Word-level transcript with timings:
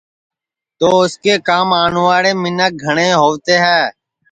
تو 0.77 0.87
اُس 1.03 1.13
کے 1.23 1.33
کام 1.47 1.67
آوڻْواݪے 1.79 2.31
مینکھ 2.41 2.75
گھڻْے 2.83 3.09
ہووتے 3.19 3.55
ہے 3.65 3.79